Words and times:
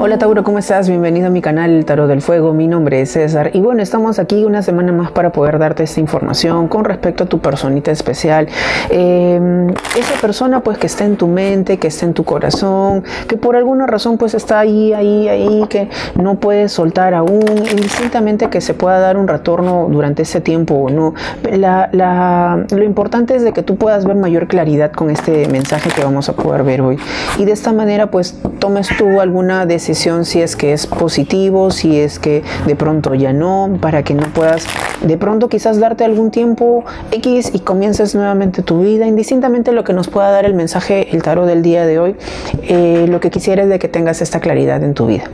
Hola 0.00 0.16
Tauro, 0.16 0.44
¿cómo 0.44 0.60
estás? 0.60 0.88
Bienvenido 0.88 1.26
a 1.26 1.30
mi 1.30 1.42
canal 1.42 1.84
Tarot 1.84 2.06
del 2.06 2.22
Fuego. 2.22 2.54
Mi 2.54 2.68
nombre 2.68 3.00
es 3.00 3.10
César 3.10 3.50
y 3.52 3.58
bueno, 3.58 3.82
estamos 3.82 4.20
aquí 4.20 4.44
una 4.44 4.62
semana 4.62 4.92
más 4.92 5.10
para 5.10 5.32
poder 5.32 5.58
darte 5.58 5.82
esta 5.82 5.98
información 5.98 6.68
con 6.68 6.84
respecto 6.84 7.24
a 7.24 7.26
tu 7.26 7.40
personita 7.40 7.90
especial. 7.90 8.46
Eh, 8.90 9.66
esa 9.98 10.14
persona 10.20 10.60
pues 10.60 10.78
que 10.78 10.86
está 10.86 11.04
en 11.04 11.16
tu 11.16 11.26
mente, 11.26 11.78
que 11.78 11.88
está 11.88 12.06
en 12.06 12.14
tu 12.14 12.22
corazón, 12.22 13.02
que 13.26 13.36
por 13.36 13.56
alguna 13.56 13.88
razón 13.88 14.18
pues 14.18 14.34
está 14.34 14.60
ahí, 14.60 14.92
ahí, 14.92 15.28
ahí, 15.28 15.64
que 15.68 15.88
no 16.14 16.36
puedes 16.36 16.70
soltar 16.70 17.12
aún, 17.12 17.42
indistintamente 17.48 18.50
que 18.50 18.60
se 18.60 18.74
pueda 18.74 19.00
dar 19.00 19.16
un 19.16 19.26
retorno 19.26 19.88
durante 19.90 20.22
ese 20.22 20.40
tiempo 20.40 20.74
o 20.76 20.90
no. 20.90 21.14
lo 21.42 22.84
importante 22.84 23.34
es 23.34 23.42
de 23.42 23.52
que 23.52 23.64
tú 23.64 23.74
puedas 23.74 24.04
ver 24.04 24.14
mayor 24.14 24.46
claridad 24.46 24.92
con 24.92 25.10
este 25.10 25.48
mensaje 25.48 25.90
que 25.90 26.04
vamos 26.04 26.28
a 26.28 26.34
poder 26.34 26.62
ver 26.62 26.82
hoy. 26.82 27.00
Y 27.36 27.46
de 27.46 27.50
esta 27.50 27.72
manera 27.72 28.12
pues 28.12 28.40
tomes 28.60 28.88
tú 28.96 29.20
alguna 29.20 29.66
decisión 29.66 29.87
si 29.94 30.40
es 30.40 30.56
que 30.56 30.72
es 30.72 30.86
positivo, 30.86 31.70
si 31.70 31.98
es 31.98 32.18
que 32.18 32.42
de 32.66 32.76
pronto 32.76 33.14
ya 33.14 33.32
no, 33.32 33.78
para 33.80 34.02
que 34.02 34.14
no 34.14 34.26
puedas 34.32 34.66
de 35.02 35.16
pronto 35.16 35.48
quizás 35.48 35.78
darte 35.78 36.04
algún 36.04 36.30
tiempo 36.30 36.84
X 37.12 37.50
y 37.54 37.60
comiences 37.60 38.14
nuevamente 38.14 38.62
tu 38.62 38.80
vida, 38.82 39.06
indistintamente 39.06 39.72
lo 39.72 39.84
que 39.84 39.92
nos 39.92 40.08
pueda 40.08 40.30
dar 40.30 40.44
el 40.44 40.54
mensaje, 40.54 41.14
el 41.14 41.22
tarot 41.22 41.46
del 41.46 41.62
día 41.62 41.86
de 41.86 41.98
hoy, 41.98 42.16
eh, 42.62 43.06
lo 43.08 43.20
que 43.20 43.30
quisiera 43.30 43.62
es 43.62 43.68
de 43.68 43.78
que 43.78 43.88
tengas 43.88 44.20
esta 44.20 44.40
claridad 44.40 44.82
en 44.82 44.94
tu 44.94 45.06
vida 45.06 45.24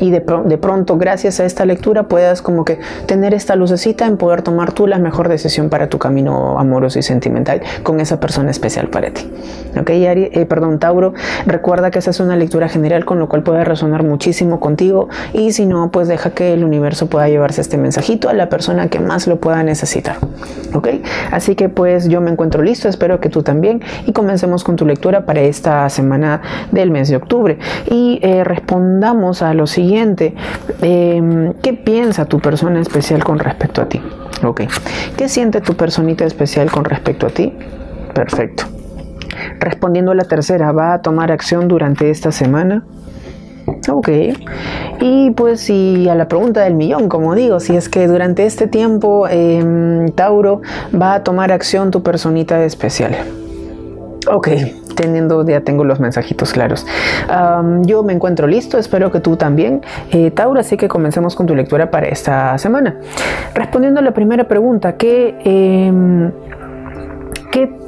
y 0.00 0.10
de, 0.10 0.20
pronto 0.20 0.96
gracias 0.96 1.40
a 1.40 1.44
esta 1.44 1.64
lectura 1.66 2.04
puedas 2.04 2.42
como 2.42 2.64
que 2.64 2.80
tener 3.06 3.34
esta 3.34 3.54
lucecita 3.54 4.06
en 4.06 4.16
poder 4.16 4.42
tomar 4.42 4.72
tú 4.72 4.86
la 4.86 4.98
mejor 4.98 5.28
decisión 5.28 5.68
para 5.68 5.88
tu 5.88 5.98
camino 5.98 6.58
amoroso 6.58 6.98
y 6.98 7.02
sentimental 7.02 7.60
con 7.82 8.00
esa 8.00 8.18
persona 8.18 8.50
especial 8.50 8.88
para 8.88 9.10
ti. 9.10 9.30
Ok, 9.78 9.90
eh, 9.90 10.46
perdón, 10.48 10.78
Tauro, 10.78 11.12
recuerda 11.46 11.90
que 11.90 11.98
esa 12.00 12.10
es 12.10 12.18
una 12.18 12.34
lectura 12.34 12.68
general 12.68 13.04
con 13.04 13.18
lo 13.18 13.28
cual 13.28 13.42
puede 13.42 13.62
resonar 13.62 14.02
muchísimo 14.02 14.58
contigo 14.58 15.08
y 15.34 15.52
si 15.52 15.66
no, 15.66 15.90
pues 15.90 16.08
deja 16.08 16.30
que 16.30 16.54
el 16.54 16.64
universo 16.64 17.06
pueda 17.06 17.28
llevarse 17.28 17.60
este 17.60 17.76
mensajito 17.76 18.28
a 18.28 18.32
la 18.32 18.48
persona 18.48 18.88
que 18.88 19.00
más 19.00 19.26
lo 19.26 19.38
pueda 19.38 19.62
necesitar. 19.62 20.16
Ok, 20.74 20.88
así 21.30 21.56
que 21.56 21.68
pues 21.68 22.08
yo 22.08 22.20
me 22.20 22.30
encuentro 22.30 22.62
listo, 22.62 22.88
espero 22.88 23.20
que 23.20 23.28
tú 23.28 23.42
también 23.42 23.82
y 24.06 24.12
comencemos 24.12 24.64
con 24.64 24.76
tu 24.76 24.86
lectura 24.86 25.26
para 25.26 25.40
esta 25.40 25.88
semana 25.90 26.40
del 26.72 26.90
mes 26.90 27.08
de 27.10 27.16
octubre 27.16 27.58
y 27.88 28.18
eh, 28.22 28.44
respondamos 28.44 29.42
a 29.42 29.52
los 29.52 29.70
siguientes 29.70 29.89
Em, 29.98 31.52
¿qué 31.62 31.72
piensa 31.72 32.24
tu 32.24 32.40
persona 32.40 32.80
especial 32.80 33.24
con 33.24 33.38
respecto 33.38 33.82
a 33.82 33.88
ti? 33.88 34.00
Ok. 34.44 34.62
¿Qué 35.16 35.28
siente 35.28 35.60
tu 35.60 35.74
personita 35.74 36.24
especial 36.24 36.70
con 36.70 36.84
respecto 36.84 37.26
a 37.26 37.30
ti? 37.30 37.52
Perfecto. 38.14 38.64
Respondiendo 39.58 40.12
a 40.12 40.14
la 40.14 40.24
tercera, 40.24 40.72
¿va 40.72 40.94
a 40.94 41.02
tomar 41.02 41.32
acción 41.32 41.68
durante 41.68 42.10
esta 42.10 42.32
semana? 42.32 42.84
Ok. 43.90 44.08
Y 45.00 45.30
pues 45.32 45.60
si 45.60 46.08
a 46.08 46.14
la 46.14 46.28
pregunta 46.28 46.62
del 46.62 46.74
millón, 46.74 47.08
como 47.08 47.34
digo, 47.34 47.60
si 47.60 47.76
es 47.76 47.88
que 47.88 48.06
durante 48.06 48.46
este 48.46 48.66
tiempo 48.66 49.28
em, 49.28 50.10
Tauro 50.12 50.62
va 50.94 51.14
a 51.14 51.24
tomar 51.24 51.52
acción 51.52 51.90
tu 51.90 52.02
personita 52.02 52.62
especial. 52.64 53.16
Ok, 54.30 54.48
teniendo, 54.94 55.44
ya 55.46 55.60
tengo 55.60 55.84
los 55.84 56.00
mensajitos 56.00 56.52
claros. 56.52 56.86
yo 57.82 58.02
me 58.02 58.12
encuentro 58.12 58.46
listo, 58.46 58.78
espero 58.78 59.10
que 59.10 59.20
tú 59.20 59.36
también, 59.36 59.82
eh, 60.10 60.30
Tauro, 60.30 60.60
así 60.60 60.76
que 60.76 60.88
comencemos 60.88 61.34
con 61.34 61.46
tu 61.46 61.54
lectura 61.54 61.90
para 61.90 62.08
esta 62.08 62.56
semana. 62.58 62.96
Respondiendo 63.54 64.00
a 64.00 64.02
la 64.02 64.12
primera 64.12 64.44
pregunta, 64.44 64.96
¿qué, 64.96 65.36
eh, 65.44 66.30
¿qué 67.50 67.80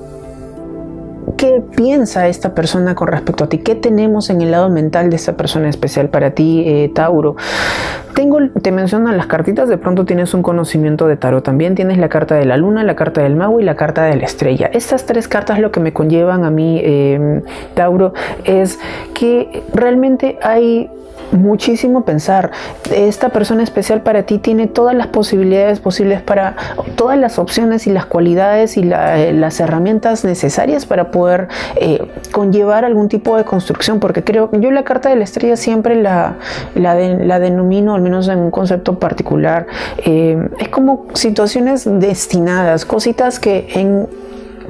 ¿Qué 1.36 1.62
piensa 1.77 2.28
esta 2.28 2.55
persona 2.55 2.94
con 2.94 3.09
respecto 3.09 3.44
a 3.44 3.48
ti? 3.48 3.59
¿Qué 3.59 3.75
tenemos 3.75 4.31
en 4.31 4.42
el 4.42 4.50
lado 4.50 4.69
mental 4.69 5.11
de 5.11 5.16
esta 5.16 5.37
persona 5.37 5.69
especial 5.69 6.09
para 6.09 6.33
ti, 6.33 6.62
eh, 6.66 6.91
Tauro? 6.94 7.37
Tengo, 8.15 8.39
te 8.61 8.73
mencionan 8.73 9.17
las 9.17 9.27
cartitas, 9.27 9.69
de 9.69 9.78
pronto 9.78 10.05
tienes 10.05 10.34
un 10.34 10.43
conocimiento 10.43 11.06
de 11.06 11.17
tarot. 11.17 11.43
También 11.43 11.75
tienes 11.75 11.99
la 11.99 12.09
carta 12.09 12.34
de 12.34 12.45
la 12.45 12.56
luna, 12.56 12.84
la 12.84 12.97
carta 12.97 13.23
del 13.23 13.37
mago 13.37 13.61
y 13.61 13.65
la 13.65 13.77
carta 13.77 14.05
de 14.05 14.17
la 14.17 14.25
estrella. 14.25 14.71
Estas 14.73 15.06
tres 15.06 15.28
cartas 15.28 15.59
lo 15.59 15.71
que 15.71 15.81
me 15.81 15.93
conllevan 15.93 16.45
a 16.45 16.51
mí, 16.51 16.81
eh, 16.83 17.43
Tauro, 17.75 18.12
es 18.45 18.78
que 19.15 19.62
realmente 19.75 20.39
hay 20.43 20.91
muchísimo 21.33 22.05
pensar. 22.05 22.51
Esta 22.95 23.31
persona 23.31 23.62
especial 23.62 24.03
para 24.03 24.25
ti 24.25 24.39
tiene 24.39 24.67
todas 24.67 24.95
las 24.95 25.09
posibilidades 25.09 25.81
posibles 25.81 26.21
para 26.22 26.56
todas 26.97 27.19
las 27.19 27.39
opciones 27.39 27.87
y 27.87 27.91
las 27.91 28.06
cualidades 28.06 28.77
y 28.77 28.83
eh, 28.83 29.33
las 29.33 29.61
herramientas 29.61 30.25
necesarias 30.25 30.87
para 30.87 31.11
poder 31.11 31.49
eh, 31.77 32.06
conllevar 32.33 32.84
algún 32.84 33.09
tipo 33.09 33.37
de 33.37 33.45
construcción. 33.45 33.99
Porque 34.01 34.22
creo, 34.22 34.51
yo 34.53 34.71
la 34.71 34.84
carta 34.84 35.09
de 35.09 35.17
la 35.17 35.25
estrella 35.25 35.56
siempre 35.56 35.95
la, 35.95 36.37
la 36.75 37.39
denomino, 37.39 37.99
menos 38.03 38.29
en 38.29 38.39
un 38.39 38.51
concepto 38.51 38.99
particular, 38.99 39.67
eh, 39.99 40.49
es 40.59 40.69
como 40.69 41.07
situaciones 41.15 41.89
destinadas, 42.01 42.85
cositas 42.85 43.39
que 43.39 43.69
en 43.75 44.09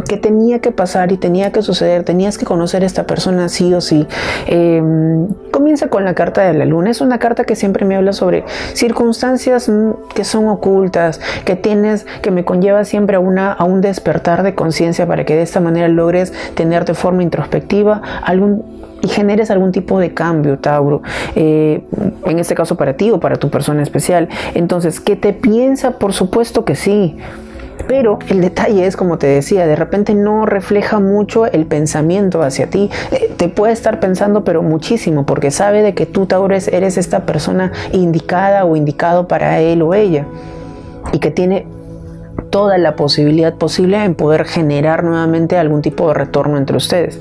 que 0.08 0.16
tenía 0.16 0.60
que 0.60 0.72
pasar 0.72 1.12
y 1.12 1.16
tenía 1.16 1.52
que 1.52 1.62
suceder, 1.62 2.04
tenías 2.04 2.38
que 2.38 2.44
conocer 2.44 2.82
a 2.82 2.86
esta 2.86 3.06
persona 3.06 3.48
sí 3.48 3.72
o 3.74 3.80
sí. 3.80 4.06
Em, 4.46 5.28
comienza 5.50 5.88
con 5.88 6.04
la 6.04 6.14
carta 6.14 6.42
de 6.42 6.54
la 6.54 6.64
luna. 6.64 6.90
Es 6.90 7.00
una 7.00 7.18
carta 7.18 7.44
que 7.44 7.56
siempre 7.56 7.84
me 7.84 7.96
habla 7.96 8.12
sobre 8.12 8.44
circunstancias 8.74 9.70
que 10.14 10.24
son 10.24 10.48
ocultas, 10.48 11.20
que 11.44 11.56
tienes, 11.56 12.06
que 12.22 12.30
me 12.30 12.44
conlleva 12.44 12.84
siempre 12.84 13.16
a, 13.16 13.20
una, 13.20 13.52
a 13.52 13.64
un 13.64 13.80
despertar 13.80 14.42
de 14.42 14.54
conciencia 14.54 15.06
para 15.06 15.24
que 15.24 15.36
de 15.36 15.42
esta 15.42 15.60
manera 15.60 15.88
logres 15.88 16.32
tener 16.54 16.84
de 16.84 16.94
forma 16.94 17.22
introspectiva 17.22 18.02
algún 18.22 18.82
y 19.02 19.08
generes 19.08 19.50
algún 19.50 19.72
tipo 19.72 19.98
de 19.98 20.14
cambio, 20.14 20.58
Tauro, 20.58 21.02
eh, 21.34 21.84
en 22.24 22.38
este 22.38 22.54
caso 22.54 22.76
para 22.76 22.94
ti 22.94 23.10
o 23.10 23.18
para 23.18 23.36
tu 23.36 23.50
persona 23.50 23.82
especial. 23.82 24.28
Entonces, 24.54 25.00
¿qué 25.00 25.16
te 25.16 25.32
piensa? 25.32 25.98
Por 25.98 26.12
supuesto 26.12 26.64
que 26.64 26.76
sí. 26.76 27.16
Pero 27.86 28.18
el 28.28 28.40
detalle 28.40 28.86
es, 28.86 28.96
como 28.96 29.18
te 29.18 29.26
decía, 29.26 29.66
de 29.66 29.76
repente 29.76 30.14
no 30.14 30.46
refleja 30.46 31.00
mucho 31.00 31.46
el 31.46 31.66
pensamiento 31.66 32.42
hacia 32.42 32.68
ti. 32.68 32.90
Eh, 33.10 33.32
te 33.36 33.48
puede 33.48 33.72
estar 33.72 34.00
pensando, 34.00 34.44
pero 34.44 34.62
muchísimo, 34.62 35.26
porque 35.26 35.50
sabe 35.50 35.82
de 35.82 35.94
que 35.94 36.06
tú, 36.06 36.26
Tauro, 36.26 36.54
eres 36.54 36.96
esta 36.96 37.26
persona 37.26 37.72
indicada 37.92 38.64
o 38.64 38.76
indicado 38.76 39.28
para 39.28 39.60
él 39.60 39.82
o 39.82 39.94
ella. 39.94 40.26
Y 41.12 41.18
que 41.18 41.30
tiene 41.30 41.66
toda 42.50 42.78
la 42.78 42.96
posibilidad 42.96 43.54
posible 43.54 44.04
en 44.04 44.14
poder 44.14 44.44
generar 44.44 45.04
nuevamente 45.04 45.58
algún 45.58 45.82
tipo 45.82 46.08
de 46.08 46.14
retorno 46.14 46.58
entre 46.58 46.76
ustedes. 46.76 47.20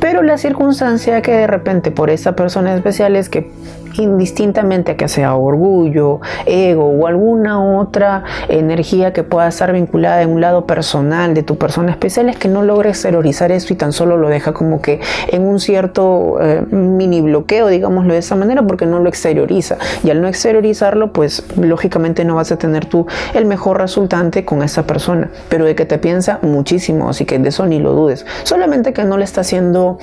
Pero 0.00 0.22
la 0.22 0.38
circunstancia 0.38 1.22
que 1.22 1.32
de 1.32 1.46
repente 1.46 1.90
por 1.90 2.10
esa 2.10 2.34
persona 2.36 2.74
especial 2.74 3.16
es 3.16 3.28
que 3.28 3.50
indistintamente 3.94 4.96
que 4.96 5.08
sea 5.08 5.34
orgullo, 5.34 6.20
ego 6.46 6.86
o 6.86 7.06
alguna 7.06 7.62
otra 7.62 8.24
energía 8.48 9.12
que 9.12 9.22
pueda 9.22 9.48
estar 9.48 9.72
vinculada 9.72 10.22
en 10.22 10.30
un 10.30 10.40
lado 10.40 10.66
personal 10.66 11.34
de 11.34 11.42
tu 11.42 11.56
persona 11.56 11.90
especial, 11.90 12.28
es 12.28 12.36
que 12.36 12.48
no 12.48 12.62
logre 12.62 12.90
exteriorizar 12.90 13.52
eso 13.52 13.72
y 13.72 13.76
tan 13.76 13.92
solo 13.92 14.16
lo 14.16 14.28
deja 14.28 14.52
como 14.52 14.80
que 14.80 15.00
en 15.28 15.42
un 15.42 15.60
cierto 15.60 16.38
eh, 16.40 16.62
mini 16.70 17.20
bloqueo, 17.20 17.68
digámoslo 17.68 18.12
de 18.12 18.18
esa 18.18 18.36
manera, 18.36 18.66
porque 18.66 18.86
no 18.86 18.98
lo 19.00 19.08
exterioriza. 19.08 19.76
Y 20.04 20.10
al 20.10 20.20
no 20.20 20.28
exteriorizarlo, 20.28 21.12
pues 21.12 21.44
lógicamente 21.56 22.24
no 22.24 22.36
vas 22.36 22.52
a 22.52 22.58
tener 22.58 22.86
tú 22.86 23.06
el 23.34 23.46
mejor 23.46 23.80
resultante 23.80 24.44
con 24.44 24.62
esa 24.62 24.86
persona. 24.86 25.30
Pero 25.48 25.64
de 25.64 25.74
que 25.74 25.86
te 25.86 25.98
piensa 25.98 26.38
muchísimo, 26.42 27.08
así 27.08 27.24
que 27.24 27.38
de 27.38 27.48
eso 27.48 27.66
ni 27.66 27.78
lo 27.78 27.92
dudes. 27.92 28.26
Solamente 28.44 28.92
que 28.92 29.04
no 29.04 29.18
le 29.18 29.24
está 29.24 29.42
haciendo 29.42 29.98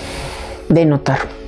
de 0.70 0.86
notar. 0.86 1.39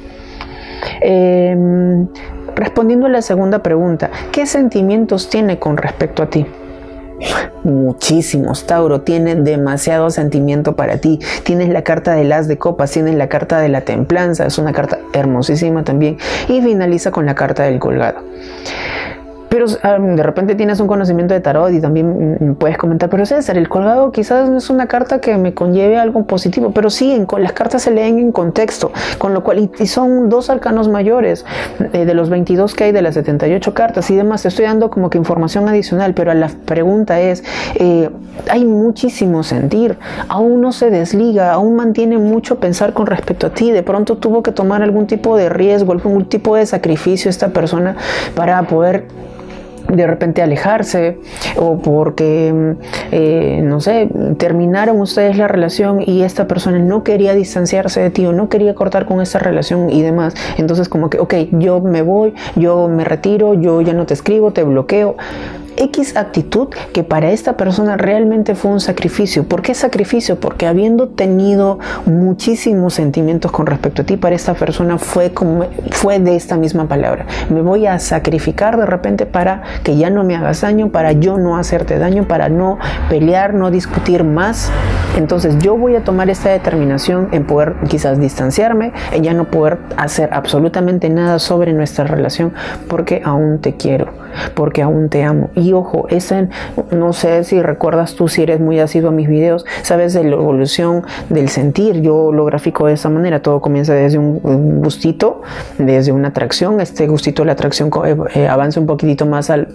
Em, 1.02 2.08
respondiendo 2.56 3.08
a 3.08 3.09
la 3.09 3.22
segunda 3.22 3.64
pregunta, 3.64 4.09
¿qué 4.31 4.46
sentimientos 4.46 5.30
tiene 5.30 5.59
con 5.59 5.78
respecto 5.78 6.24
a 6.24 6.30
ti? 6.30 6.46
Muchísimos, 7.64 8.66
Tauro, 8.66 9.02
tiene 9.02 9.36
demasiado 9.36 10.09
sentimiento 10.09 10.75
para 10.75 10.97
ti. 10.97 11.19
Tienes 11.44 11.69
la 11.69 11.84
carta 11.84 12.16
de 12.16 12.24
las 12.24 12.48
de 12.48 12.57
copas, 12.57 12.92
tienes 12.92 13.16
la 13.16 13.30
carta 13.30 13.60
de 13.60 13.69
la 13.69 13.81
templanza, 13.81 14.48
es 14.48 14.57
una 14.57 14.74
carta 14.74 15.00
hermosísima 15.13 15.83
también. 15.83 16.18
Y 16.48 16.62
finaliza 16.62 17.12
con 17.12 17.25
la 17.28 17.36
carta 17.36 17.63
del 17.63 17.80
colgado. 17.80 18.22
Pero 19.51 19.65
de 19.68 20.24
repente 20.24 20.56
tienes 20.56 20.80
un 20.80 20.88
conocimiento 20.88 21.33
de 21.33 21.42
tarot 21.42 21.74
y 21.74 21.81
también 21.81 22.38
mm, 22.39 22.56
puedes 22.56 22.77
comentar, 22.77 23.09
pero 23.09 23.25
César, 23.25 23.57
el 23.57 23.68
colgado 23.68 24.13
quizás 24.13 24.50
no 24.50 24.57
es 24.57 24.69
una 24.69 24.88
carta 24.88 25.19
que 25.19 25.38
me 25.38 25.53
conlleve 25.53 26.00
algo 26.00 26.25
positivo, 26.25 26.71
pero 26.71 26.89
sí, 26.89 27.12
en, 27.12 27.27
las 27.38 27.51
cartas 27.51 27.81
se 27.81 27.92
leen 27.92 28.18
en 28.18 28.31
contexto, 28.31 28.94
con 29.18 29.33
lo 29.33 29.44
cual, 29.44 29.69
y, 29.77 29.88
son 29.88 30.30
dos 30.30 30.50
arcanos 30.50 30.88
mayores 30.88 31.45
eh, 31.92 32.06
de 32.06 32.13
los 32.13 32.30
22 32.30 32.74
que 32.75 32.86
hay 32.86 32.92
de 32.94 33.01
las 33.01 33.15
78 33.15 33.74
cartas 33.74 34.09
y 34.09 34.15
demás, 34.15 34.44
te 34.44 34.48
estoy 34.48 34.63
dando 34.63 34.89
como 34.89 35.09
que 35.09 35.18
información 35.18 35.68
adicional, 35.68 36.13
pero 36.13 36.33
la 36.33 36.50
pregunta 36.63 37.19
es, 37.19 37.44
eh, 37.75 38.09
hay 38.50 38.63
muchísimo 38.63 39.44
sentir, 39.44 39.97
aún 40.30 40.62
no 40.62 40.71
se 40.71 40.89
desliga, 40.89 41.51
aún 41.51 41.75
mantiene 41.75 42.18
mucho 42.18 42.62
pensar 42.62 42.94
con 42.94 43.06
respecto 43.06 43.47
a 43.47 43.50
ti, 43.50 43.71
de 43.71 43.83
pronto 43.83 44.15
tuvo 44.15 44.44
que 44.44 44.54
tomar 44.54 44.81
algún 44.81 45.07
tipo 45.07 45.36
de 45.36 45.50
riesgo, 45.50 45.92
algún 45.92 46.24
tipo 46.30 46.56
de 46.56 46.65
sacrificio 46.65 47.30
esta 47.30 47.50
persona 47.50 47.97
para 48.33 48.63
poder 48.63 49.07
de 49.92 50.08
repente 50.08 50.42
alejarse 50.42 51.20
o 51.58 51.78
porque, 51.80 52.76
eh, 53.12 53.62
no 53.64 53.80
sé, 53.82 54.10
terminaron 54.38 55.00
ustedes 55.00 55.38
la 55.38 55.48
relación 55.48 56.02
y 56.06 56.24
esta 56.24 56.48
persona 56.48 56.80
no 56.80 57.04
quería 57.04 57.34
distanciarse 57.34 58.02
de 58.02 58.10
ti 58.10 58.26
o 58.26 58.34
no 58.34 58.50
quería 58.50 58.76
cortar 58.76 59.06
con 59.06 59.22
esa 59.22 59.40
relación 59.40 59.90
y 59.90 60.02
demás. 60.02 60.34
Entonces 60.58 60.90
como 60.90 61.10
que, 61.10 61.20
ok, 61.20 61.34
yo 61.52 61.82
me 61.82 62.02
voy, 62.02 62.34
yo 62.56 62.88
me 62.88 63.04
retiro, 63.04 63.54
yo 63.54 63.82
ya 63.82 63.94
no 63.94 64.06
te 64.06 64.14
escribo, 64.14 64.52
te 64.52 64.64
bloqueo. 64.64 65.16
X 65.77 66.15
actitud 66.15 66.69
que 66.94 67.03
para 67.03 67.31
esta 67.31 67.57
persona 67.57 67.97
realmente 67.97 68.56
fue 68.56 68.71
un 68.71 68.79
sacrificio. 68.79 69.44
¿Por 69.44 69.62
qué 69.62 69.73
sacrificio? 69.73 70.39
Porque 70.39 70.68
habiendo 70.68 71.09
tenido 71.09 71.79
muchísimos 72.06 72.94
sentimientos 72.94 73.51
con 73.51 73.65
respecto 73.65 74.01
a 74.01 74.06
ti, 74.06 74.18
para 74.18 74.35
esta 74.35 74.53
persona 74.53 74.97
fue, 74.97 75.31
fue 75.91 76.19
de 76.19 76.35
esta 76.35 76.57
misma 76.57 76.88
palabra. 76.88 77.25
Me 77.50 77.62
voy 77.62 77.88
a 77.88 78.00
sacrificar 78.00 78.77
de 78.77 78.85
repente 78.85 79.25
para 79.25 79.63
que 79.83 79.97
ya 79.97 80.09
no 80.09 80.23
me 80.23 80.35
hagas 80.35 80.62
daño, 80.62 80.91
para 80.91 81.13
yo 81.13 81.38
no 81.38 81.57
hacerte 81.57 81.97
daño, 81.97 82.27
para 82.27 82.50
no 82.50 82.77
pelear, 83.09 83.53
no 83.53 83.71
discutir 83.71 84.23
más. 84.23 84.71
Entonces 85.18 85.57
yo 85.59 85.77
voy 85.77 85.95
a 85.95 86.03
tomar 86.03 86.29
esta 86.29 86.50
determinación 86.50 87.29
en 87.31 87.45
poder 87.45 87.75
quizás 87.89 88.19
distanciarme, 88.19 88.94
en 89.12 89.23
ya 89.23 89.33
no 89.33 89.45
poder 89.45 89.79
hacer 89.97 90.29
absolutamente 90.31 91.09
nada 91.09 91.39
sobre 91.39 91.73
nuestra 91.73 92.06
relación 92.06 92.53
porque 92.88 93.21
aún 93.23 93.59
te 93.59 93.75
quiero, 93.75 94.13
porque 94.56 94.81
aún 94.81 95.09
te 95.09 95.23
amo. 95.23 95.50
Ojo, 95.74 96.08
ese, 96.10 96.50
no 96.92 97.13
sé 97.13 97.44
si 97.44 97.62
recuerdas 97.62 98.16
tú, 98.16 98.28
si 98.28 98.44
eres 98.44 98.60
muy 98.60 98.80
asiduo 98.80 99.10
a 99.10 99.13
mis 99.13 99.28
videos, 99.28 99.66
sabes 99.84 100.13
de 100.13 100.24
la 100.24 100.36
evolución 100.36 101.04
del 101.30 101.50
sentir. 101.50 102.02
Yo 102.02 102.31
lo 102.31 102.46
grafico 102.46 102.88
de 102.88 102.94
esa 102.94 103.10
manera. 103.10 103.42
Todo 103.42 103.62
comienza 103.62 103.94
desde 103.94 104.18
un 104.18 104.81
gustito, 104.81 105.42
desde 105.78 106.12
una 106.12 106.30
atracción. 106.30 106.81
Este 106.81 107.08
gustito 107.08 107.44
de 107.44 107.48
la 107.48 107.54
atracción 107.54 107.90
eh, 108.06 108.16
eh, 108.36 108.48
avanza 108.48 108.80
un 108.80 108.86
poquitito 108.86 109.25
más 109.25 109.50
al 109.50 109.68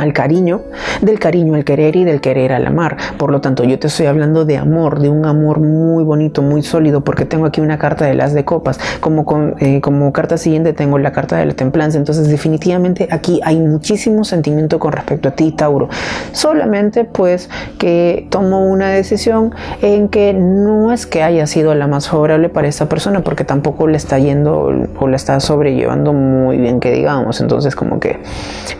al 0.00 0.12
cariño, 0.12 0.62
del 1.02 1.18
cariño 1.18 1.54
al 1.54 1.64
querer 1.64 1.96
y 1.96 2.04
del 2.04 2.20
querer 2.20 2.52
al 2.52 2.66
amar. 2.66 2.96
Por 3.18 3.30
lo 3.30 3.40
tanto, 3.40 3.64
yo 3.64 3.78
te 3.78 3.88
estoy 3.88 4.06
hablando 4.06 4.44
de 4.44 4.56
amor, 4.56 5.00
de 5.00 5.10
un 5.10 5.26
amor 5.26 5.60
muy 5.60 6.02
bonito, 6.04 6.42
muy 6.42 6.62
sólido, 6.62 7.02
porque 7.02 7.24
tengo 7.24 7.46
aquí 7.46 7.60
una 7.60 7.78
carta 7.78 8.06
de 8.06 8.14
las 8.14 8.32
de 8.32 8.44
copas. 8.44 8.80
Como, 9.00 9.24
con, 9.24 9.56
eh, 9.58 9.80
como 9.80 10.12
carta 10.12 10.38
siguiente 10.38 10.72
tengo 10.72 10.98
la 10.98 11.12
carta 11.12 11.36
de 11.36 11.46
la 11.46 11.54
templanza. 11.54 11.98
Entonces, 11.98 12.28
definitivamente 12.28 13.08
aquí 13.10 13.40
hay 13.44 13.58
muchísimo 13.58 14.24
sentimiento 14.24 14.78
con 14.78 14.92
respecto 14.92 15.28
a 15.28 15.32
ti, 15.32 15.52
Tauro. 15.52 15.88
Solamente 16.32 17.04
pues 17.04 17.50
que 17.78 18.26
tomo 18.30 18.66
una 18.66 18.90
decisión 18.90 19.54
en 19.82 20.08
que 20.08 20.32
no 20.32 20.92
es 20.92 21.06
que 21.06 21.22
haya 21.22 21.46
sido 21.46 21.74
la 21.74 21.86
más 21.86 22.08
favorable 22.08 22.48
para 22.48 22.68
esta 22.68 22.88
persona, 22.88 23.22
porque 23.22 23.44
tampoco 23.44 23.86
le 23.86 23.96
está 23.96 24.18
yendo 24.18 24.70
o 24.98 25.08
la 25.08 25.16
está 25.16 25.38
sobrellevando 25.40 26.12
muy 26.12 26.56
bien, 26.56 26.80
que 26.80 26.92
digamos. 26.92 27.40
Entonces, 27.40 27.76
como 27.76 28.00
que 28.00 28.18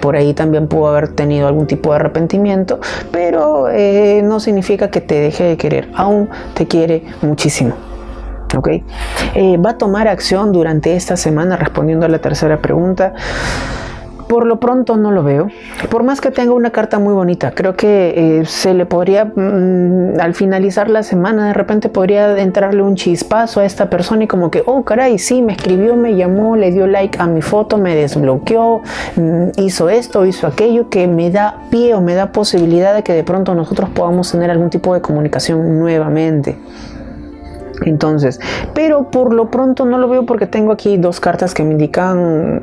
por 0.01 0.17
ahí 0.17 0.35
también 0.35 0.69
puedo 0.69 0.89
haber 0.89 1.10
tenido 1.15 1.47
algún 1.47 1.67
tipo 1.67 1.91
de 1.91 1.97
arrepentimiento, 1.97 2.81
pero 3.11 3.69
eh, 3.69 4.23
no 4.25 4.41
significa 4.41 4.91
que 4.91 5.01
te 5.01 5.21
deje 5.21 5.45
de 5.45 5.57
querer, 5.57 5.91
aún 5.95 6.29
te 6.55 6.67
quiere 6.67 7.05
muchísimo. 7.23 7.75
¿ok? 8.57 8.69
Eh, 9.35 9.57
va 9.59 9.71
a 9.71 9.79
tomar 9.79 10.09
acción 10.09 10.53
durante 10.53 10.95
esta 10.97 11.17
semana 11.17 11.57
respondiendo 11.57 12.07
a 12.07 12.09
la 12.09 12.19
tercera 12.19 12.61
pregunta. 12.61 13.15
Por 14.31 14.47
lo 14.47 14.61
pronto 14.61 14.97
no 14.97 15.11
lo 15.11 15.25
veo. 15.25 15.49
Por 15.91 16.05
más 16.05 16.21
que 16.21 16.31
tenga 16.31 16.53
una 16.53 16.71
carta 16.71 17.01
muy 17.01 17.13
bonita, 17.13 17.51
creo 17.51 17.75
que 17.75 18.15
eh, 18.41 18.47
se 18.47 18.75
le 18.75 18.87
podría, 18.87 19.25
mm, 19.25 20.21
al 20.21 20.35
finalizar 20.35 20.89
la 20.89 21.03
semana, 21.03 21.49
de 21.49 21.53
repente 21.53 21.89
podría 21.89 22.39
entrarle 22.39 22.81
un 22.81 22.95
chispazo 22.95 23.59
a 23.59 23.65
esta 23.65 23.91
persona 23.91 24.23
y 24.23 24.27
como 24.29 24.53
que, 24.53 24.63
oh 24.67 24.85
caray, 24.85 25.19
sí, 25.19 25.43
me 25.43 25.55
escribió, 25.55 25.97
me 25.97 26.15
llamó, 26.15 26.55
le 26.55 26.71
dio 26.71 26.87
like 26.87 27.19
a 27.21 27.27
mi 27.27 27.43
foto, 27.43 27.77
me 27.77 27.97
desbloqueó, 27.97 28.83
mm, 29.17 29.49
hizo 29.57 29.91
esto, 29.91 30.25
hizo 30.25 30.47
aquello, 30.47 30.89
que 30.91 31.09
me 31.09 31.33
da 31.33 31.65
pie 31.69 31.97
o 31.97 32.01
me 32.01 32.15
da 32.15 32.31
posibilidad 32.31 32.95
de 32.95 33.03
que 33.03 33.15
de 33.15 33.25
pronto 33.25 33.57
nosotros 33.57 33.91
podamos 33.91 34.31
tener 34.31 34.49
algún 34.49 34.71
tipo 34.71 34.95
de 34.95 35.01
comunicación 35.01 35.81
nuevamente. 35.81 36.57
Entonces, 37.85 38.41
pero 38.75 39.11
por 39.11 39.33
lo 39.33 39.51
pronto 39.51 39.85
no 39.85 39.99
lo 39.99 40.09
veo 40.09 40.27
porque 40.27 40.47
tengo 40.47 40.73
aquí 40.73 40.97
dos 40.97 41.21
cartas 41.21 41.55
que 41.55 41.63
me 41.63 41.73
indican, 41.73 42.63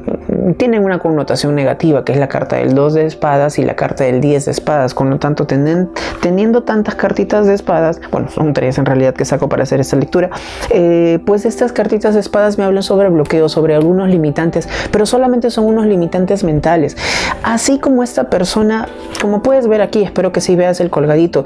tienen 0.58 0.84
una 0.84 1.00
connotación 1.00 1.56
negativa, 1.56 2.06
que 2.06 2.14
es 2.14 2.20
la 2.20 2.28
carta 2.28 2.58
del 2.58 2.76
2 2.76 2.94
de 2.94 3.06
espadas 3.06 3.60
y 3.60 3.64
la 3.64 3.76
carta 3.76 4.04
del 4.04 4.22
10 4.22 4.46
de 4.46 4.52
espadas. 4.52 4.94
Con 4.94 5.10
lo 5.10 5.20
tanto, 5.20 5.48
teniendo 5.48 6.64
tantas 6.64 6.96
cartitas 6.96 7.48
de 7.48 7.54
espadas, 7.54 8.00
bueno, 8.12 8.30
son 8.30 8.54
tres 8.54 8.78
en 8.78 8.86
realidad 8.86 9.14
que 9.14 9.26
saco 9.26 9.50
para 9.50 9.64
hacer 9.64 9.80
esta 9.80 9.96
lectura, 9.96 10.30
eh, 10.70 11.20
pues 11.26 11.46
estas 11.46 11.72
cartitas 11.72 12.14
de 12.14 12.20
espadas 12.20 12.58
me 12.58 12.64
hablan 12.64 12.84
sobre 12.84 13.10
bloqueo, 13.10 13.50
sobre 13.50 13.76
algunos 13.76 14.10
limitantes, 14.10 14.68
pero 14.92 15.06
solamente 15.06 15.50
son 15.50 15.66
unos 15.66 15.86
limitantes 15.86 16.44
mentales. 16.44 16.98
Así 17.44 17.80
como 17.80 18.04
esta 18.04 18.30
persona, 18.30 18.88
como 19.22 19.42
puedes 19.42 19.68
ver 19.68 19.82
aquí, 19.82 20.04
espero 20.04 20.32
que 20.32 20.42
si 20.42 20.56
veas 20.56 20.80
el 20.80 20.90
colgadito, 20.90 21.46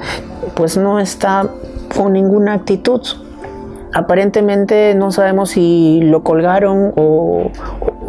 pues 0.54 0.76
no 0.76 0.98
está 0.98 1.48
con 1.94 2.12
ninguna 2.14 2.54
actitud 2.54 3.02
aparentemente 3.92 4.94
no 4.94 5.12
sabemos 5.12 5.50
si 5.50 6.00
lo 6.02 6.22
colgaron 6.22 6.92
o, 6.96 7.50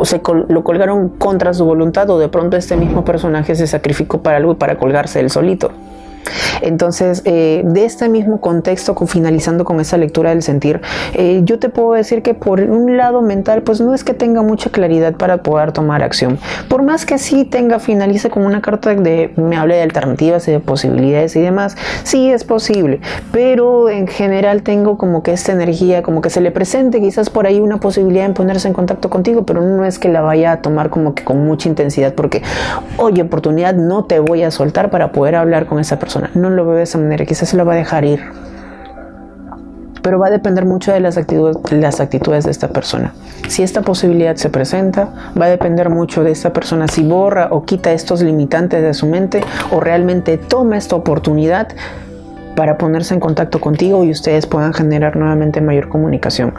se 0.04 0.22
lo 0.48 0.64
colgaron 0.64 1.10
contra 1.10 1.54
su 1.54 1.66
voluntad 1.66 2.10
o 2.10 2.20
de 2.20 2.30
pronto 2.30 2.58
este 2.58 2.76
mismo 2.76 3.06
personaje 3.06 3.56
se 3.56 3.68
sacrificó 3.68 4.22
para 4.22 4.38
algo 4.38 4.56
para 4.56 4.78
colgarse 4.78 5.20
él 5.20 5.30
solito. 5.30 5.72
Entonces, 6.64 7.22
eh, 7.26 7.62
de 7.66 7.86
este 7.86 8.08
mismo 8.10 8.40
contexto, 8.40 8.96
finalizando 9.06 9.66
con 9.66 9.80
esa 9.80 9.98
lectura 9.98 10.30
del 10.30 10.42
sentir, 10.42 10.82
eh, 11.14 11.42
yo 11.44 11.60
te 11.60 11.70
puedo 11.70 11.94
decir 11.94 12.22
que 12.22 12.34
por 12.34 12.62
un 12.62 12.98
lado 12.98 13.22
mental, 13.22 13.64
pues 13.64 13.82
no 13.82 13.94
es 13.94 14.04
que 14.04 14.14
tenga 14.14 14.42
mucha 14.42 14.70
claridad 14.70 15.16
para 15.16 15.44
poder 15.44 15.74
tomar 15.74 16.04
acción. 16.04 16.40
Por 16.70 16.84
más 16.84 17.06
que 17.06 17.18
sí 17.18 17.44
tenga, 17.44 17.80
finalice 17.80 18.30
con 18.30 18.46
una 18.46 18.62
carta 18.62 18.96
de, 18.96 19.34
me 19.36 19.58
hable 19.58 19.76
de 19.76 19.82
alternativas 19.82 20.48
y 20.48 20.52
de 20.52 20.60
posibilidades 20.60 21.36
y 21.36 21.42
demás, 21.42 21.76
sí 22.04 22.32
es 22.32 22.44
posible, 22.44 23.02
pero 23.32 23.90
en 23.90 24.08
general 24.08 24.64
tengo 24.64 24.98
como 24.98 25.22
que 25.22 25.34
esta 25.34 25.52
energía, 25.52 26.02
como 26.02 26.22
que 26.22 26.30
se 26.30 26.40
le 26.40 26.52
presente 26.52 27.02
quizás 27.02 27.30
por 27.30 27.46
ahí 27.46 27.60
una 27.60 27.78
posibilidad 27.78 28.28
de 28.28 28.34
ponerse 28.34 28.68
en 28.68 28.74
contacto 28.74 29.10
contigo, 29.10 29.46
pero 29.46 29.62
no 29.62 29.86
es 29.86 30.00
que 30.00 30.10
la 30.10 30.22
vaya 30.22 30.54
a 30.54 30.62
tomar 30.62 30.90
como 30.90 31.14
que 31.14 31.24
con 31.24 31.46
mucha 31.46 31.68
intensidad, 31.68 32.14
porque, 32.14 32.42
oye, 32.98 33.22
oportunidad, 33.22 33.74
no 33.74 34.06
te 34.06 34.20
voy 34.20 34.44
a 34.44 34.52
soltar 34.52 34.90
para 34.90 35.12
poder 35.12 35.36
hablar 35.36 35.66
con 35.66 35.80
esa 35.80 36.00
persona 36.00 36.30
lo 36.54 36.66
veo 36.66 36.78
de 36.78 36.84
esa 36.84 36.98
manera, 36.98 37.26
quizás 37.26 37.50
se 37.50 37.58
lo 37.58 37.66
va 37.66 37.74
a 37.74 37.76
dejar 37.76 38.06
ir. 38.06 38.22
Pero 40.02 40.20
va 40.20 40.28
a 40.28 40.32
depender 40.32 40.66
mucho 40.66 40.92
de 40.92 41.00
las 41.00 41.18
actitudes, 41.18 41.58
las 41.72 42.00
actitudes 42.00 42.44
de 42.44 42.52
esta 42.52 42.68
persona. 42.68 43.14
Si 43.48 43.64
esta 43.64 43.82
posibilidad 43.82 44.36
se 44.36 44.50
presenta, 44.50 45.32
va 45.40 45.46
a 45.46 45.50
depender 45.50 45.90
mucho 45.90 46.24
de 46.24 46.32
esta 46.32 46.52
persona 46.52 46.88
si 46.88 47.04
borra 47.04 47.50
o 47.52 47.64
quita 47.64 47.92
estos 47.94 48.22
limitantes 48.22 48.82
de 48.82 48.94
su 48.94 49.08
mente 49.08 49.42
o 49.72 49.80
realmente 49.80 50.38
toma 50.38 50.78
esta 50.78 50.96
oportunidad 50.96 51.70
para 52.56 52.78
ponerse 52.78 53.14
en 53.14 53.20
contacto 53.20 53.60
contigo 53.60 54.04
y 54.04 54.12
ustedes 54.12 54.46
puedan 54.48 54.74
generar 54.74 55.16
nuevamente 55.16 55.62
mayor 55.62 55.90
comunicación. 55.90 56.54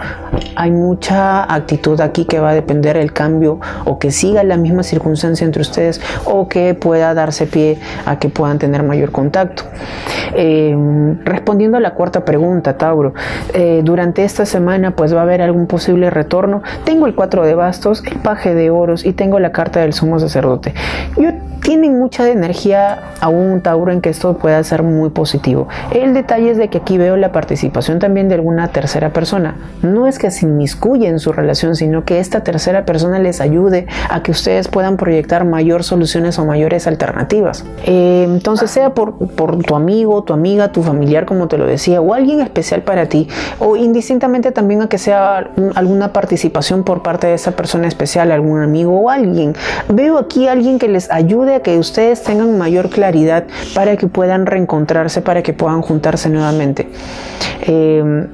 Hay 0.56 0.70
mucha 0.70 1.52
actitud 1.52 2.00
aquí 2.00 2.24
que 2.24 2.40
va 2.40 2.50
a 2.50 2.54
depender 2.54 2.96
el 2.96 3.12
cambio 3.12 3.60
o 3.84 3.98
que 3.98 4.10
siga 4.10 4.42
la 4.44 4.56
misma 4.56 4.82
circunstancia 4.82 5.44
entre 5.44 5.62
ustedes 5.62 6.00
o 6.24 6.48
que 6.48 6.74
pueda 6.74 7.14
darse 7.14 7.46
pie 7.46 7.78
a 8.06 8.18
que 8.18 8.28
puedan 8.28 8.58
tener 8.58 8.82
mayor 8.82 9.10
contacto. 9.10 9.64
Eh, 10.34 10.76
respondiendo 11.24 11.76
a 11.76 11.80
la 11.80 11.94
cuarta 11.94 12.24
pregunta, 12.24 12.76
Tauro, 12.76 13.14
eh, 13.52 13.82
durante 13.84 14.24
esta 14.24 14.46
semana 14.46 14.96
pues 14.96 15.14
va 15.14 15.20
a 15.20 15.22
haber 15.22 15.42
algún 15.42 15.66
posible 15.66 16.10
retorno. 16.10 16.62
Tengo 16.84 17.06
el 17.06 17.14
4 17.14 17.44
de 17.44 17.54
bastos, 17.54 18.02
el 18.04 18.18
paje 18.18 18.54
de 18.54 18.70
oros 18.70 19.04
y 19.04 19.12
tengo 19.12 19.38
la 19.38 19.52
carta 19.52 19.80
del 19.80 19.92
sumo 19.92 20.18
sacerdote. 20.18 20.74
Yo 21.16 21.30
tienen 21.64 21.98
mucha 21.98 22.28
energía 22.28 22.98
aún 23.20 23.62
Tauro 23.62 23.90
en 23.90 24.02
que 24.02 24.10
esto 24.10 24.36
pueda 24.36 24.62
ser 24.64 24.82
muy 24.82 25.08
positivo. 25.08 25.66
El 25.92 26.14
detalle 26.14 26.50
es 26.50 26.58
de 26.58 26.68
que 26.68 26.78
aquí 26.78 26.98
veo 26.98 27.16
la 27.16 27.32
participación 27.32 27.98
también 27.98 28.28
de 28.28 28.34
alguna 28.34 28.68
tercera 28.68 29.12
persona. 29.12 29.56
No 29.82 30.06
es 30.06 30.18
que 30.18 30.30
se 30.30 30.46
inmiscuye 30.46 31.08
en 31.08 31.18
su 31.18 31.32
relación, 31.32 31.76
sino 31.76 32.04
que 32.04 32.18
esta 32.18 32.42
tercera 32.42 32.84
persona 32.84 33.18
les 33.18 33.40
ayude 33.40 33.86
a 34.08 34.22
que 34.22 34.30
ustedes 34.30 34.68
puedan 34.68 34.96
proyectar 34.96 35.44
mayor 35.44 35.84
soluciones 35.84 36.38
o 36.38 36.44
mayores 36.44 36.86
alternativas. 36.86 37.64
Eh, 37.84 38.24
entonces, 38.28 38.70
sea 38.70 38.90
por, 38.94 39.14
tu 39.64 39.74
amigo, 39.76 40.22
tu 40.24 40.32
amiga, 40.32 40.72
tu 40.72 40.82
familiar, 40.82 41.26
como 41.26 41.48
te 41.48 41.58
lo 41.58 41.66
decía, 41.66 42.00
o 42.00 42.14
alguien 42.14 42.40
especial 42.40 42.82
para 42.82 43.06
ti, 43.06 43.28
o 43.58 43.76
indistintamente 43.76 44.52
también 44.52 44.82
a 44.82 44.88
que 44.88 44.98
sea 44.98 45.50
alguna 45.74 46.12
participación 46.12 46.84
por 46.84 47.02
parte 47.02 47.26
de 47.26 47.34
esa 47.34 47.52
persona 47.52 47.88
especial, 47.88 48.32
algún 48.32 48.62
amigo 48.62 48.98
o 48.98 49.10
alguien. 49.10 49.54
Veo 49.88 50.18
aquí 50.18 50.48
a 50.48 50.52
alguien 50.52 50.78
que 50.78 50.88
les 50.88 51.10
ayude 51.10 51.60
que 51.60 51.78
ustedes 51.78 52.22
tengan 52.22 52.56
mayor 52.58 52.90
claridad 52.90 53.44
para 53.74 53.96
que 53.96 54.06
puedan 54.06 54.46
reencontrarse, 54.46 55.20
para 55.20 55.42
que 55.42 55.52
puedan 55.52 55.73
juntarse 55.82 56.28
nuevamente. 56.28 56.88
Em, 57.62 58.28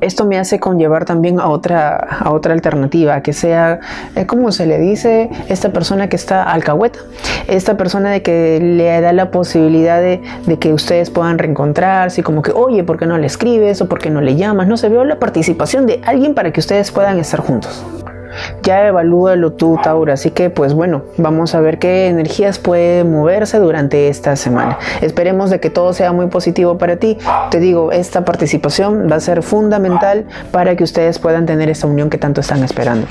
esto 0.00 0.24
me 0.24 0.38
hace 0.38 0.58
conllevar 0.58 1.04
también 1.04 1.40
a 1.40 1.48
otra, 1.48 1.96
a 1.96 2.32
otra 2.32 2.54
alternativa, 2.54 3.20
que 3.22 3.32
sea, 3.32 3.80
eh, 4.16 4.24
como 4.26 4.50
se 4.50 4.66
le 4.66 4.78
dice, 4.78 5.28
esta 5.48 5.72
persona 5.72 6.08
que 6.08 6.16
está 6.16 6.42
alcahueta, 6.42 7.00
esta 7.48 7.76
persona 7.76 8.10
de 8.10 8.22
que 8.22 8.58
le 8.60 9.00
da 9.00 9.12
la 9.12 9.30
posibilidad 9.30 10.00
de, 10.00 10.20
que 10.58 10.72
ustedes 10.72 11.10
puedan 11.10 11.38
reencontrarse, 11.38 12.22
como 12.22 12.42
que, 12.42 12.52
oye, 12.52 12.82
¿por 12.82 12.98
qué 12.98 13.06
no 13.06 13.18
le 13.18 13.26
escribes 13.26 13.80
o 13.82 13.88
por 13.88 13.98
qué 13.98 14.10
no 14.10 14.20
le 14.20 14.36
llamas? 14.36 14.66
No 14.66 14.76
se 14.76 14.88
veo 14.88 15.04
la 15.04 15.18
participación 15.18 15.86
de 15.86 16.00
alguien 16.04 16.34
para 16.34 16.52
que 16.52 16.60
ustedes 16.60 16.90
puedan 16.90 17.18
estar 17.18 17.40
juntos. 17.40 17.84
Ya 18.62 18.86
evalúalo 18.86 19.52
tú, 19.52 19.78
Tauro. 19.82 20.12
Así 20.12 20.30
que, 20.30 20.50
pues 20.50 20.74
bueno, 20.74 21.02
vamos 21.16 21.54
a 21.54 21.60
ver 21.60 21.78
qué 21.78 22.08
energías 22.08 22.58
pueden 22.58 23.10
moverse 23.12 23.58
durante 23.58 24.08
esta 24.08 24.36
semana. 24.36 24.78
Esperemos 25.00 25.50
de 25.50 25.60
que 25.60 25.70
todo 25.70 25.92
sea 25.92 26.12
muy 26.12 26.26
positivo 26.26 26.78
para 26.78 26.96
ti. 26.96 27.18
Te 27.50 27.60
digo, 27.60 27.92
esta 27.92 28.24
participación 28.24 29.08
va 29.10 29.16
a 29.16 29.20
ser 29.20 29.42
fundamental 29.42 30.26
para 30.50 30.76
que 30.76 30.84
ustedes 30.84 31.18
puedan 31.18 31.46
tener 31.46 31.68
esta 31.68 31.86
unión 31.86 32.10
que 32.10 32.18
tanto 32.18 32.40
están 32.40 32.62
esperando. 32.62 33.06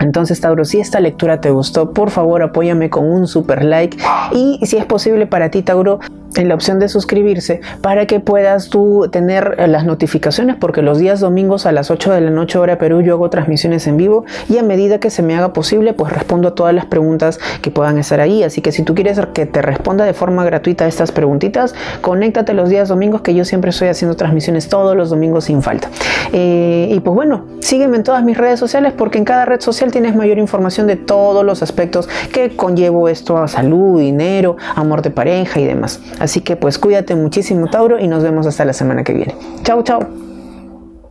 Entonces, 0.00 0.40
Tauro, 0.40 0.64
si 0.64 0.80
esta 0.80 1.00
lectura 1.00 1.40
te 1.40 1.50
gustó, 1.50 1.92
por 1.92 2.10
favor 2.10 2.42
apóyame 2.42 2.90
con 2.90 3.10
un 3.10 3.26
super 3.26 3.64
like 3.64 3.96
y 4.32 4.58
si 4.64 4.76
es 4.76 4.84
posible 4.84 5.26
para 5.26 5.50
ti, 5.50 5.62
Tauro, 5.62 6.00
en 6.36 6.48
la 6.48 6.54
opción 6.54 6.78
de 6.78 6.88
suscribirse 6.88 7.60
para 7.80 8.06
que 8.06 8.20
puedas 8.20 8.68
tú 8.68 9.08
tener 9.10 9.56
eh, 9.58 9.68
las 9.68 9.84
notificaciones 9.84 10.56
porque 10.56 10.82
los 10.82 10.98
días 10.98 11.20
domingos 11.20 11.66
a 11.66 11.72
las 11.72 11.90
8 11.90 12.12
de 12.12 12.20
la 12.20 12.30
noche 12.30 12.58
hora 12.58 12.78
Perú 12.78 13.00
yo 13.00 13.14
hago 13.14 13.30
transmisiones 13.30 13.86
en 13.86 13.96
vivo 13.96 14.24
y 14.48 14.58
a 14.58 14.62
medida 14.62 14.98
que 14.98 15.10
se 15.10 15.22
me 15.22 15.36
haga 15.36 15.52
posible 15.52 15.92
pues 15.92 16.12
respondo 16.12 16.48
a 16.48 16.54
todas 16.54 16.74
las 16.74 16.86
preguntas 16.86 17.38
que 17.62 17.70
puedan 17.70 17.98
estar 17.98 18.20
ahí. 18.20 18.42
Así 18.42 18.60
que 18.60 18.72
si 18.72 18.82
tú 18.82 18.94
quieres 18.94 19.20
que 19.32 19.46
te 19.46 19.62
responda 19.62 20.04
de 20.04 20.12
forma 20.12 20.44
gratuita 20.44 20.86
estas 20.86 21.12
preguntitas 21.12 21.74
conéctate 22.00 22.54
los 22.54 22.68
días 22.68 22.88
domingos 22.88 23.20
que 23.22 23.34
yo 23.34 23.44
siempre 23.44 23.70
estoy 23.70 23.88
haciendo 23.88 24.16
transmisiones 24.16 24.68
todos 24.68 24.96
los 24.96 25.10
domingos 25.10 25.44
sin 25.44 25.62
falta. 25.62 25.88
Eh, 26.32 26.88
y 26.90 27.00
pues 27.00 27.14
bueno 27.14 27.44
sígueme 27.60 27.96
en 27.96 28.02
todas 28.02 28.24
mis 28.24 28.36
redes 28.36 28.58
sociales 28.58 28.92
porque 28.96 29.18
en 29.18 29.24
cada 29.24 29.44
red 29.44 29.60
social 29.60 29.90
tienes 29.90 30.14
mayor 30.14 30.38
información 30.38 30.86
de 30.86 30.96
todos 30.96 31.44
los 31.44 31.62
aspectos 31.62 32.08
que 32.32 32.56
conllevo 32.56 33.08
esto 33.08 33.38
a 33.38 33.48
salud 33.48 34.00
dinero 34.00 34.56
amor 34.74 35.02
de 35.02 35.10
pareja 35.10 35.60
y 35.60 35.64
demás 35.64 36.00
Así 36.24 36.40
que 36.40 36.56
pues 36.56 36.78
cuídate 36.78 37.14
muchísimo 37.14 37.68
Tauro 37.68 37.98
y 37.98 38.08
nos 38.08 38.22
vemos 38.22 38.46
hasta 38.46 38.64
la 38.64 38.72
semana 38.72 39.04
que 39.04 39.12
viene. 39.12 39.34
Chao, 39.62 39.82
chao. 39.82 40.00